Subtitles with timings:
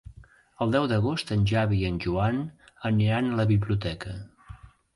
[0.65, 2.41] El deu d'agost en Xavi i en Joan
[2.93, 4.19] aniran a la biblioteca.